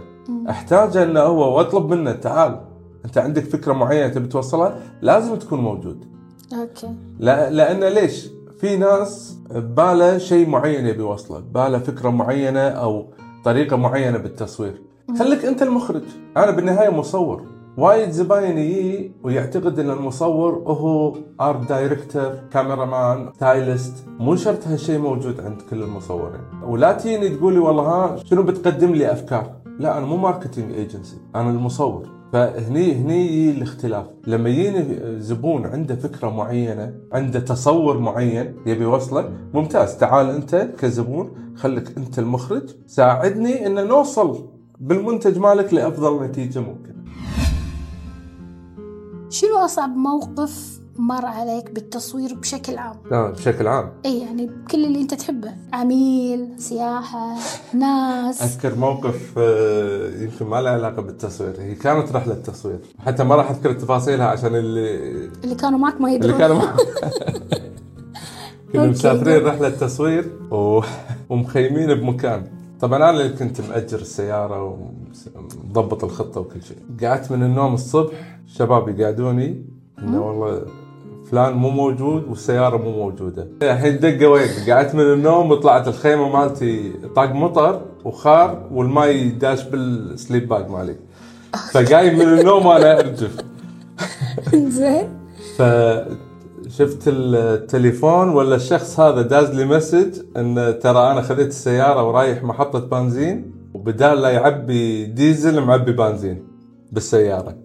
[0.50, 2.67] أحتاج أنه هو وأطلب منه تعال.
[3.08, 6.06] أنت عندك فكرة معينة تبي توصلها لازم تكون موجود
[6.54, 8.28] okay لا لأن ليش؟
[8.60, 13.06] في ناس بباله شيء معين يبي يوصله، بباله فكرة معينة أو
[13.46, 14.82] طريقة معينة بالتصوير.
[15.20, 16.02] خليك أنت المخرج،
[16.38, 17.44] أنا بالنهاية مصور.
[17.78, 25.00] وايد زباين يجي ويعتقد إن المصور هو art director، camera man، stylist، مو شرط هالشيء
[25.00, 26.42] موجود عند كل المصورين.
[26.64, 31.18] ولا تجيني تقول لي والله ها شنو بتقدم لي أفكار؟ لا أنا مو marketing agency،
[31.36, 32.18] أنا المصور.
[32.34, 34.06] فهني هني الاختلاف.
[34.28, 39.98] لما يجيني زبون عنده فكرة معينة عنده تصور معين يبي يوصله ممتاز.
[39.98, 42.70] تعال أنت كزبون خليك أنت المخرج.
[42.88, 47.04] ساعدني إن نوصل بالمنتج مالك لأفضل نتيجة ممكنة.
[49.30, 53.92] شنو أصعب موقف مر عليك بالتصوير بشكل عام؟ لا بشكل عام.
[54.06, 55.54] إي يعني بكل اللي أنت تحبه.
[55.74, 57.36] عميل سياحة
[57.74, 58.42] ناس.
[58.42, 61.54] أذكر موقف آه، يمكن ما له علاقة بالتصوير.
[61.60, 62.80] هي كانت رحلة تصوير.
[63.06, 64.96] حتى ما راح أذكر تفاصيلها عشان اللي
[65.44, 66.76] اللي كانوا معك ما اللي يدرون كانوا مع-
[68.74, 68.88] كنا.
[68.88, 70.82] مسافرين رحلة تصوير و...
[71.30, 72.48] ومخيمين بمكان.
[72.80, 76.78] طبعا أنا اللي كنت مأجر السيارة ومضبط الخطة وكل شيء.
[77.08, 79.66] قعدت من النوم الصبح الشباب يقعدوني.
[80.00, 80.66] إنه والله
[81.32, 83.48] فلان مو موجود والسيارة مو موجودة.
[83.62, 89.88] الحين دقة وين؟ قعدت من النوم وطلعت الخيمة مالتي طاق مطر وخار والماي داش بال
[89.88, 90.96] sleep bag مالي.
[91.72, 93.38] فقايم من النوم وأنا أرجف.
[94.54, 95.10] زين.
[95.58, 102.80] فشفت التليفون ولا الشخص هذا داز لي message إن ترى أنا خذيت السيارة ورايح محطة
[102.80, 106.44] بنزين وبدال لا يعبي ديزل معبي بنزين
[106.92, 107.56] بالسيارة.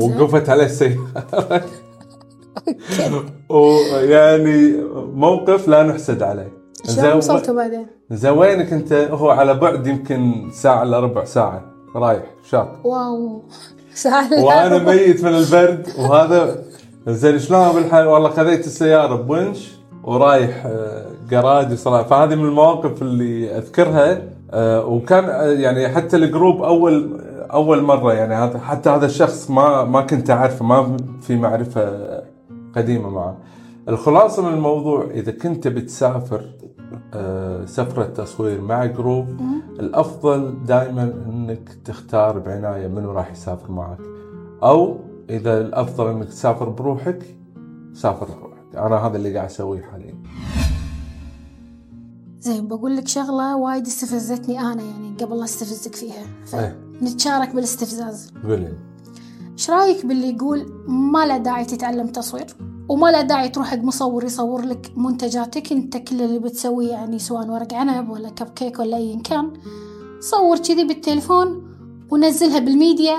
[0.00, 1.64] وقفت عليه السيارة.
[3.48, 4.76] ويعني
[5.24, 6.52] موقف لا نحسد عليه.
[6.96, 11.62] شلون وصلتوا بعدين؟ زين وينك أنت؟ هو على بعد يمكن ساعة الا ربع ساعة.
[11.96, 12.68] رايح شاط.
[12.84, 13.42] واو.
[13.94, 15.86] سهل وأنا ميت من البرد.
[15.98, 16.64] وهذا
[17.06, 19.72] زين شلون؟ بالحال والله خذيت السيارة بونش
[20.04, 24.22] ورايح آه، جراج صراحة فهذه من المواقف اللي أذكرها.
[24.50, 27.20] آه، وكان آه، يعني حتى ال group اول
[27.52, 31.92] أول مرة يعني هذا حتى هذا الشخص ما ما كنت أعرفه ما في معرفة
[32.76, 33.38] قديمة معه
[33.88, 36.44] الخلاصة من الموضوع إذا كنت بتسافر
[37.14, 39.26] آه، سفرة تصوير مع group
[39.80, 43.98] الأفضل دائما إنك تختار بعناية منو راح يسافر معك.
[44.62, 44.96] أو
[45.30, 47.36] إذا الأفضل إنك تسافر بروحك
[47.92, 50.14] سافر بروحك أنا هذا اللي قاعد أسويه حاليا.
[52.40, 56.24] زين بقول لك شغلة وايد استفزتني أنا يعني قبل لا أستفزك فيها.
[56.54, 56.78] إيه.
[57.00, 58.32] فنتشارك بالاستفزاز.
[58.44, 58.72] قولي
[59.52, 62.46] إيش رأيك باللي يقول ما له داعي تتعلم تصوير؟
[62.88, 67.48] وما له داعي تروح حق مصور يصور لك منتجاتك أنت كل اللي بتسويه يعني سواء
[67.48, 69.52] ورق عنب ولا كب كيك ولا ايا كان.
[70.20, 71.62] صور كذي بالتليفون
[72.10, 73.16] ونزلها بالميديا.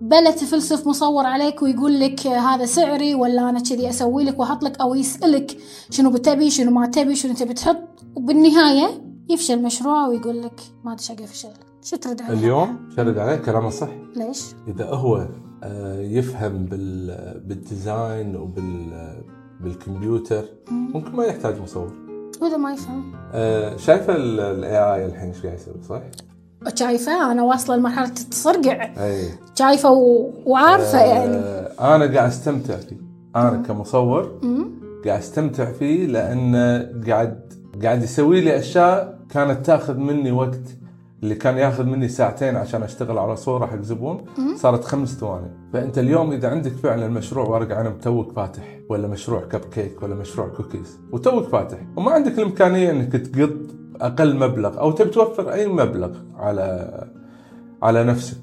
[0.00, 4.80] بلا تفلسف مصور عليك ويقول لك هذا سعري ولا أنا كذي أسوي لك وأحط لك
[4.80, 5.58] أو يسألك
[5.90, 7.76] شنو بتبي شنو ما تبي شنو تبي تحط.
[8.16, 11.48] وبالنهاية يفشل مشروع ويقول لك ما أدري شقه فشل
[11.82, 13.88] شو ترد عليه؟ اليوم شرد عليه كلامه صح.
[14.16, 15.28] ليش؟ إذا هو
[15.98, 18.92] يفهم بال بال design وبال
[19.60, 20.44] بالكمبيوتر.
[20.70, 21.92] ممكن ما يحتاج مصور.
[22.42, 23.12] وإذا ما يفهم.
[23.32, 26.02] آه، شايفة ال AI الحين إيش قاعد يسوي صح؟
[26.74, 29.04] شايفة؟ أنا واصلة لمرحلة التصرقع.
[29.04, 29.28] أي.
[29.54, 30.30] شايفة و...
[30.46, 31.36] وعارفة يعني.
[31.36, 32.96] آه، أنا قاعد أستمتع فيه.
[33.36, 34.70] أنا كمصور مم.
[35.06, 36.56] قاعد أستمتع فيه لأن
[37.06, 40.60] قاعد قاعد يسوي لي أشياء كانت تأخذ مني وقت.
[41.22, 44.24] اللي كان ياخذ مني ساعتين عشان أشتغل على صورة حق زبون
[44.56, 45.50] صارت خمس ثواني.
[45.72, 50.14] فأنت اليوم إذا عندك فعلا مشروع ورق عنب توك فاتح ولا مشروع كب كيك ولا
[50.14, 51.78] مشروع كوكيز وتوك فاتح.
[51.96, 53.50] وما عندك الإمكانية إنك تقط
[54.00, 57.06] أقل مبلغ أو تبي توفر أي مبلغ على
[57.82, 58.42] على نفسك.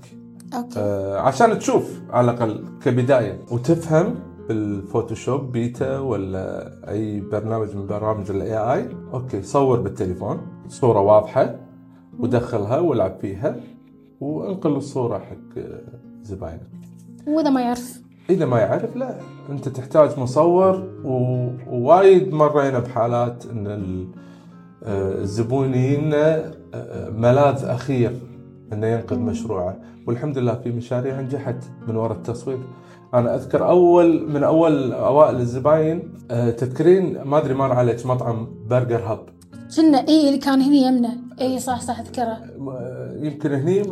[0.53, 0.79] okay.
[0.79, 3.39] آه، عشان تشوف على الأقل كبداية.
[3.51, 4.15] وتفهم
[4.47, 10.41] بال Photoshop Beta ولا أي برنامج من برامج ال AI okay صور بالتليفون.
[10.67, 11.55] صورة واضحة.
[12.19, 13.55] ودخلها والعب فيها
[14.21, 15.81] وانقل الصورة حق آه،
[16.23, 16.61] زباينك.
[17.27, 18.01] وإذا ما يعرف.
[18.29, 19.19] إذا ما يعرف لا.
[19.49, 23.67] أنت تحتاج مصور ووايد مرينا بحالات إن
[24.83, 28.11] آه، الزبون يجينا آه، ملاذ أخير
[28.73, 29.77] إنه ينقذ مشروعه.
[30.07, 32.59] والحمد لله في مشاريع نجحت من وراء التصوير.
[33.13, 38.99] أنا أذكر اول من أول أوائل الزباين آه، تذكرين؟ ما أدري مر عليك مطعم Burger
[38.99, 39.32] Hub
[39.75, 41.17] كنا اي اللي كان هني يمنا.
[41.41, 42.37] اي صح صح أذكره.
[43.15, 43.83] يمكن هني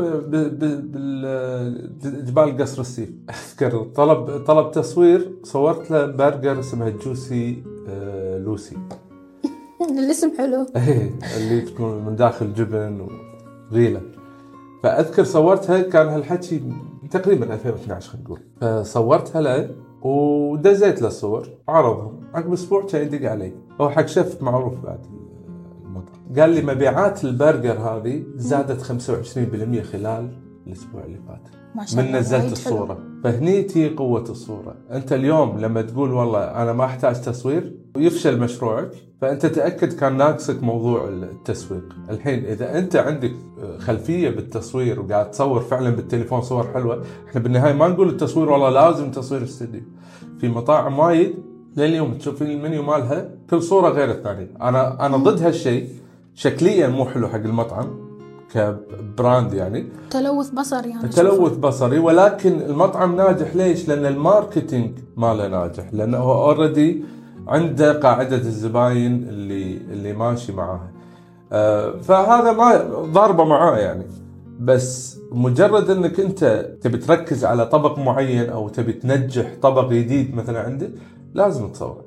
[2.04, 3.10] بجبال قصر السيف.
[3.30, 8.78] أذكر طلب طلب تصوير صورت له برجر اسمها Juicy آه، لوسي.
[10.00, 10.66] الاسم حلو.
[10.76, 13.08] إيه، اللي تكون من داخل جبن
[13.72, 14.02] وغيره.
[14.84, 16.64] فأذكر صورتها كان هالحكي
[17.12, 18.40] تقريبا 2012 خلينا نقول.
[18.62, 22.20] فصورتها له ودزيت له الصور عرضهم.
[22.34, 23.54] عقب أسبوع كان يدق علي.
[23.82, 25.21] هو حق شيف معروف بعد.
[26.02, 30.30] المطعم قال لي مبيعات البرجر هذه زادت 25% خلال
[30.68, 31.42] الأسبوع اللي فات.
[31.76, 32.52] ما شاء من نزلت.
[32.52, 33.00] الصورة.
[33.24, 34.76] فهني تي قوة الصورة.
[34.92, 40.64] أنت اليوم لما تقول والله أنا ما أحتاج تصوير ويفشل مشروعك فأنت تأكد كان ناقصك
[40.64, 41.96] موضوع التسويق.
[42.10, 43.34] الحين إذا أنت عندك
[43.78, 49.12] خلفية بالتصوير وقاعد تصور فعلا بالتليفون صور حلوة إحنا بالنهاية ما نقول التصوير والله لازم
[49.12, 49.82] تصوير استديو.
[50.40, 51.36] في مطاعم وايد
[51.78, 54.48] لليوم تشوفين المنيو مالها كل صورة غير الثانية.
[54.62, 55.90] أنا أنا ضد هالشيء.
[56.36, 57.88] شكليا مو حلو حق المطعم
[58.54, 59.86] ك brand يعني.
[60.10, 63.56] تلوث بصري يعني تلوث بصري ولكن المطعم ناجح.
[63.56, 65.94] ليش؟ لأن ال marketing ماله ناجح.
[65.94, 67.04] لأنه هو اوريدي
[67.48, 70.92] عنده قاعدة الزباين اللي اللي ماشي معاها.
[71.52, 74.04] آه، فهذا ما ضاربة معاه يعني.
[74.60, 80.60] بس مجرد إنك أنت تبي تركز على طبق معين أو تبي تنجح طبق جديد مثلا
[80.60, 80.92] عندك
[81.34, 82.06] لازم تصوره.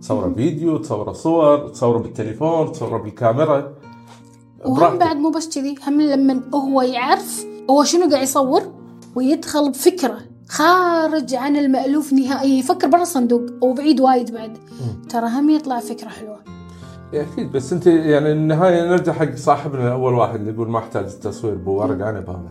[0.00, 3.72] تصوره فيديو، تصوره صور، تصوره بالتليفون، تصوره بالكاميرا.
[4.64, 4.98] وهم.
[4.98, 8.62] بعد مو بس كذي هم لما هو يعرف هو شنو قاعد يصور
[9.14, 14.58] ويدخل بفكرة خارج عن المألوف نهائيا يفكر برا الصندوق وبعيد وايد بعد.
[15.08, 16.38] ترى هم يطلع فكرة حلوة.
[17.14, 21.54] أكيد بس أنت يعني النهاية نرجع حق صاحبنا أول واحد اللي يقول ما أحتاج التصوير
[21.54, 22.28] بورق عنب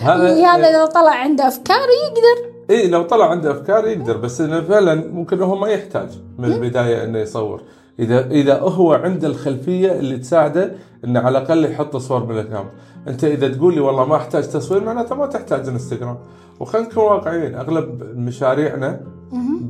[0.00, 2.53] هذا هذا لو طلع عنده أفكار يقدر.
[2.70, 7.04] اي لو طلع عنده أفكار يقدر بس إنه فعلا ممكن هو ما يحتاج من البداية
[7.04, 7.60] إنه يصور.
[7.98, 10.72] إذا إذا هو عنده الخلفية اللي تساعده
[11.04, 12.66] إنه على الأقل يحط صور بالانستغرام
[13.08, 16.18] أنت إذا تقول لي والله ما أحتاج تصوير معناته ما تحتاج إنستغرام.
[16.60, 19.00] وخلينا نكون واقعيين أغلب مشاريعنا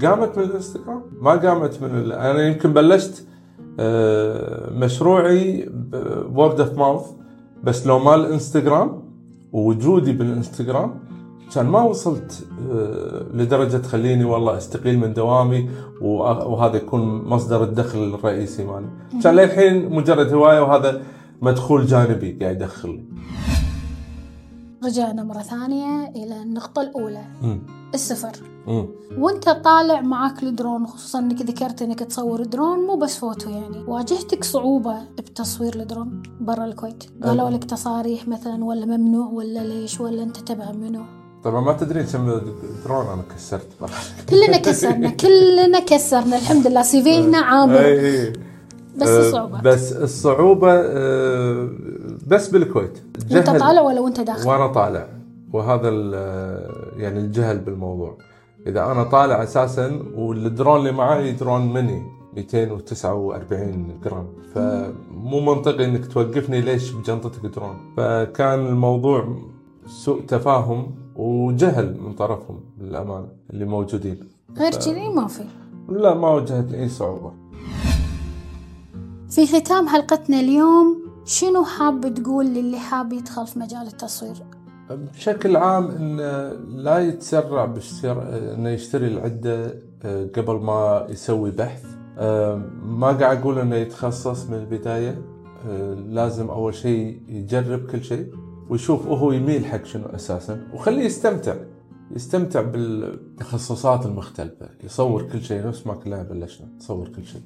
[0.03, 2.13] قامت من الإنستغرام ما قامت من ال...
[2.13, 3.27] أنا يمكن بلشت
[3.81, 5.71] آه، مشروعي
[6.35, 7.07] و word of mouth
[7.65, 9.03] بس لو ما الانستغرام
[9.53, 10.95] ووجودي بالإنستغرام
[11.55, 18.65] كان ما وصلت آه، لدرجة تخليني والله أستقيل من دوامي وهذا يكون مصدر الدخل الرئيسي
[18.65, 18.87] مالي.
[19.23, 21.03] كان للحين مجرد هواية وهذا
[21.43, 23.05] مدخول جانبي قاعد يدخل لي.
[24.85, 27.25] رجعنا مرة ثانية إلى النقطة الأولى.
[27.43, 27.59] مم.
[27.95, 28.33] السفر.
[28.67, 28.87] مم.
[29.19, 33.85] وأنت طالع معاك الدرون خصوصا إنك ذكرت إنك تصور درون مو بس فوتو يعني.
[33.89, 40.23] واجهتك صعوبة بتصوير الدرون برا الكويت؟ قالوا لك تصاريح مثلا ولا ممنوع ولا ليش؟ ولا
[40.23, 41.03] أنت تبع منو
[41.45, 42.41] طبعا ما تدرين كم
[42.85, 43.67] درون أنا كسرت.
[44.31, 46.83] كلنا كسرنا كلنا كسرنا الحمد لله.
[46.83, 47.75] سيفينا عامر
[48.97, 49.61] بس آه، الصعوبة.
[49.61, 51.69] بس الصعوبة آه،
[52.27, 52.99] بس بالكويت.
[53.33, 55.09] وأنت طالع ولا وأنت داخل؟ وأنا طالع.
[55.53, 58.19] وهذا ال- يعني الجهل بالموضوع.
[58.67, 62.03] إذا أنا طالع أساسا والدرون اللي معاي drone mini
[62.37, 64.27] 249 جرام.
[64.55, 67.77] فمو منطقي إنك توقفني ليش بجنطتك درون.
[67.97, 69.37] فكان الموضوع
[69.87, 71.04] سوء تفاهم.
[71.17, 74.19] وجهل من طرفهم للأمانة اللي موجودين.
[74.59, 75.45] غير كذي ما في.
[75.89, 77.33] لا ما واجهتني اي صعوبة.
[79.31, 84.35] في ختام حلقتنا اليوم شنو حاب تقول للي حاب يدخل في مجال التصوير؟
[84.91, 86.49] بشكل عام انه
[86.83, 91.85] لا يتسرع بالشراء إنه يشتري العدة آه، قبل ما يسوي بحث.
[92.19, 95.23] آه، ما قاعد أقول إنه يتخصص من البداية.
[95.69, 98.27] آه، لازم أول شيء يجرب كل شيء.
[98.69, 100.61] ويشوف هو يميل حق شنو أساسا.
[100.75, 101.55] وخليه يستمتع
[102.17, 107.41] يستمتع بالتخصصات المختلفة يصور كل شيء نفس ما كلنا بلشنا نصور كل شيء.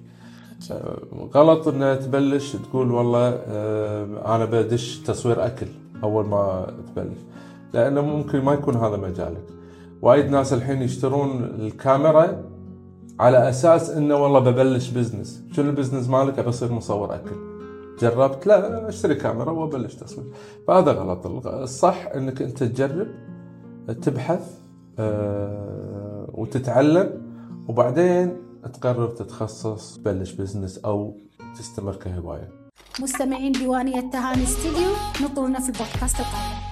[0.71, 0.99] آه،
[1.35, 5.67] غلط ان تبلش تقول والله آه، أنا بدش تصوير أكل
[6.03, 7.19] أول ما تبلش.
[7.75, 9.45] لأنه ممكن ما يكون هذا مجالك.
[10.03, 12.45] وايد ناس الحين يشترون الكاميرا
[13.21, 15.43] على أساس إنه والله ببلش business.
[15.53, 17.58] شنو ال business مالك؟ ابى أصير مصور أكل.
[18.01, 20.33] جربت لا اشتري كاميرا وابلش تصوير.
[20.67, 21.47] فهذا غلط.
[21.47, 23.09] الصح إنك أنت تجرب
[24.03, 24.59] تبحث
[24.99, 27.23] آه، وتتعلم
[27.69, 28.37] وبعدين
[28.73, 31.17] تقرر تتخصص تبلش بزنس أو
[31.59, 32.49] تستمر كهواية.
[33.01, 34.91] مستمعين ديوانية تهاني استديو
[35.23, 36.68] نطرنا في البودكاست القادم.